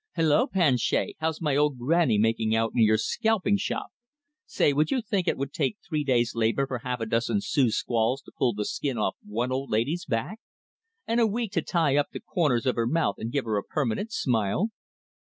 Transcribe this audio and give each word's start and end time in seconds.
Hello, 0.15 0.47
Planchet, 0.47 1.13
how's 1.19 1.41
my 1.41 1.55
old 1.55 1.77
grannie 1.77 2.17
making 2.17 2.55
out 2.55 2.71
in 2.73 2.81
your 2.81 2.97
scalping 2.97 3.55
shop? 3.57 3.89
Say, 4.47 4.73
would 4.73 4.89
you 4.89 4.99
think 4.99 5.27
it 5.27 5.37
would 5.37 5.53
take 5.53 5.77
three 5.87 6.03
days 6.03 6.33
labor 6.33 6.65
for 6.65 6.79
half 6.79 7.01
a 7.01 7.05
dozen 7.05 7.39
Sioux 7.39 7.69
squaws 7.69 8.23
to 8.23 8.31
pull 8.35 8.55
the 8.55 8.65
skin 8.65 8.97
off 8.97 9.15
one 9.23 9.51
old 9.51 9.69
lady's 9.69 10.05
back? 10.05 10.39
And 11.05 11.19
a 11.19 11.27
week 11.27 11.51
to 11.51 11.61
tie 11.61 11.97
up 11.97 12.07
the 12.11 12.19
corners 12.19 12.65
of 12.65 12.73
her 12.77 12.87
mouth 12.87 13.17
and 13.19 13.31
give 13.31 13.45
her 13.45 13.57
a 13.57 13.63
permanent 13.63 14.11
smile! 14.11 14.69